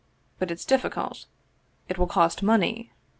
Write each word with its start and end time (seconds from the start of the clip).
But 0.39 0.49
it's 0.49 0.65
difficult. 0.65 1.27
It 1.87 1.99
will 1.99 2.07
cost 2.07 2.41
money." 2.41 2.91